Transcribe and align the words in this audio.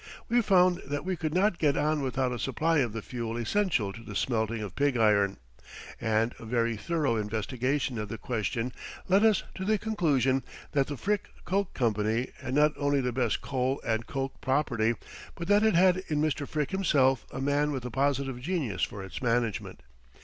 We 0.29 0.41
found 0.41 0.81
that 0.87 1.05
we 1.05 1.15
could 1.15 1.31
not 1.31 1.59
get 1.59 1.77
on 1.77 2.01
without 2.01 2.31
a 2.31 2.39
supply 2.39 2.79
of 2.79 2.91
the 2.91 3.03
fuel 3.03 3.37
essential 3.37 3.93
to 3.93 4.01
the 4.01 4.15
smelting 4.15 4.63
of 4.63 4.75
pig 4.75 4.97
iron; 4.97 5.37
and 6.01 6.33
a 6.39 6.45
very 6.47 6.75
thorough 6.75 7.17
investigation 7.17 7.99
of 7.99 8.09
the 8.09 8.17
question 8.17 8.73
led 9.07 9.23
us 9.23 9.43
to 9.53 9.63
the 9.63 9.77
conclusion 9.77 10.41
that 10.71 10.87
the 10.87 10.97
Frick 10.97 11.29
Coke 11.45 11.75
Company 11.75 12.31
had 12.37 12.55
not 12.55 12.73
only 12.77 12.99
the 12.99 13.11
best 13.13 13.41
coal 13.41 13.79
and 13.85 14.07
coke 14.07 14.41
property, 14.41 14.95
but 15.35 15.47
that 15.49 15.61
it 15.61 15.75
had 15.75 15.97
in 16.07 16.19
Mr. 16.19 16.47
Frick 16.47 16.71
himself 16.71 17.23
a 17.29 17.39
man 17.39 17.71
with 17.71 17.85
a 17.85 17.91
positive 17.91 18.41
genius 18.41 18.81
for 18.81 19.03
its 19.03 19.21
management. 19.21 19.81